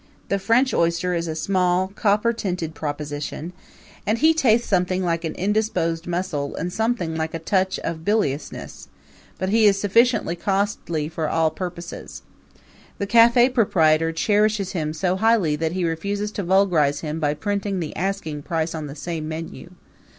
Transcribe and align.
The 0.29 0.39
French 0.39 0.73
oyster 0.73 1.13
is 1.13 1.27
a 1.27 1.35
small, 1.35 1.89
copper 1.89 2.33
tinted 2.33 2.73
proposition, 2.73 3.53
and 4.03 4.17
he 4.17 4.33
tastes 4.33 4.67
something 4.67 5.03
like 5.03 5.23
an 5.23 5.35
indisposed 5.35 6.07
mussel 6.07 6.55
and 6.55 6.73
something 6.73 7.15
like 7.15 7.35
a 7.35 7.37
touch 7.37 7.77
of 7.83 8.03
biliousness; 8.03 8.87
but 9.37 9.49
he 9.49 9.67
is 9.67 9.79
sufficiently 9.79 10.35
costly 10.35 11.07
for 11.07 11.29
all 11.29 11.51
purposes. 11.51 12.23
The 12.97 13.05
cafe 13.05 13.47
proprietor 13.47 14.11
cherishes 14.11 14.71
him 14.71 14.91
so 14.91 15.17
highly 15.17 15.55
that 15.57 15.73
he 15.73 15.85
refuses 15.85 16.31
to 16.31 16.41
vulgarize 16.41 17.01
him 17.01 17.19
by 17.19 17.35
printing 17.35 17.79
the 17.79 17.95
asking 17.95 18.41
price 18.41 18.73
on 18.73 18.87
the 18.87 18.95
same 18.95 19.27
menu. 19.27 19.69